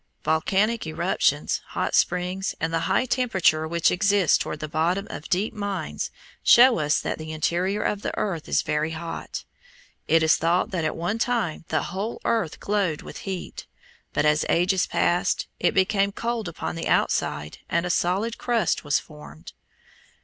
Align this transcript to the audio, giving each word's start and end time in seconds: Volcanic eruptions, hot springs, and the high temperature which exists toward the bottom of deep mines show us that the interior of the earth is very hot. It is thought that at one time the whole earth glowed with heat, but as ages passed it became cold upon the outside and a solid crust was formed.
Volcanic 0.23 0.87
eruptions, 0.87 1.61
hot 1.63 1.93
springs, 1.93 2.55
and 2.59 2.73
the 2.73 2.79
high 2.89 3.05
temperature 3.05 3.67
which 3.67 3.91
exists 3.91 4.35
toward 4.35 4.59
the 4.59 4.67
bottom 4.67 5.05
of 5.11 5.29
deep 5.29 5.53
mines 5.53 6.09
show 6.41 6.79
us 6.79 6.99
that 6.99 7.19
the 7.19 7.31
interior 7.31 7.83
of 7.83 8.01
the 8.01 8.11
earth 8.17 8.49
is 8.49 8.63
very 8.63 8.89
hot. 8.93 9.45
It 10.07 10.23
is 10.23 10.37
thought 10.37 10.71
that 10.71 10.83
at 10.85 10.95
one 10.95 11.19
time 11.19 11.65
the 11.67 11.83
whole 11.83 12.19
earth 12.25 12.59
glowed 12.59 13.03
with 13.03 13.17
heat, 13.29 13.67
but 14.11 14.25
as 14.25 14.43
ages 14.49 14.87
passed 14.87 15.45
it 15.59 15.75
became 15.75 16.11
cold 16.11 16.47
upon 16.47 16.73
the 16.75 16.87
outside 16.87 17.59
and 17.69 17.85
a 17.85 17.91
solid 17.91 18.39
crust 18.39 18.83
was 18.83 18.97
formed. 18.97 19.53